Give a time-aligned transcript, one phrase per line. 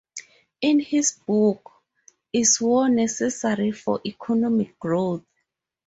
[0.61, 1.71] In his book,
[2.33, 5.27] Is War Necessary for Economic Growth?